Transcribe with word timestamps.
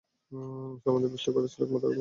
মুসলমানদের 0.71 1.11
পিষ্ট 1.11 1.27
করাই 1.27 1.47
ছিল 1.47 1.61
তার 1.61 1.67
একমাত্র 1.67 1.79
অঙ্গীকার। 1.79 1.89